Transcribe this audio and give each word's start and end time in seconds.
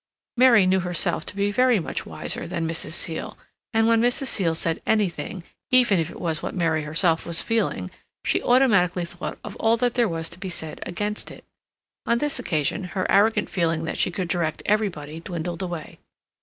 Mary 0.35 0.65
knew 0.65 0.79
herself 0.79 1.27
to 1.27 1.35
be 1.35 1.51
very 1.51 1.79
much 1.79 2.07
wiser 2.07 2.47
than 2.47 2.67
Mrs. 2.67 2.93
Seal, 2.93 3.37
and 3.71 3.87
when 3.87 4.01
Mrs. 4.01 4.25
Seal 4.29 4.55
said 4.55 4.81
anything, 4.83 5.43
even 5.69 5.99
if 5.99 6.09
it 6.09 6.19
was 6.19 6.41
what 6.41 6.55
Mary 6.55 6.85
herself 6.85 7.23
was 7.23 7.43
feeling, 7.43 7.91
she 8.25 8.41
automatically 8.41 9.05
thought 9.05 9.37
of 9.43 9.55
all 9.57 9.77
that 9.77 9.93
there 9.93 10.09
was 10.09 10.27
to 10.31 10.39
be 10.39 10.49
said 10.49 10.79
against 10.87 11.29
it. 11.29 11.45
On 12.07 12.17
this 12.17 12.39
occasion 12.39 12.83
her 12.95 13.05
arrogant 13.11 13.47
feeling 13.47 13.83
that 13.83 13.99
she 13.99 14.09
could 14.09 14.27
direct 14.27 14.63
everybody 14.65 15.19
dwindled 15.19 15.61
away. 15.61 15.99